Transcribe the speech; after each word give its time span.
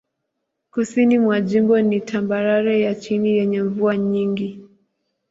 Kusini 0.71 1.19
mwa 1.19 1.41
jimbo 1.41 1.81
ni 1.81 2.01
tambarare 2.01 2.81
ya 2.81 2.95
chini 2.95 3.29
yenye 3.37 3.63
mvua 3.63 3.97
nyingi. 3.97 4.65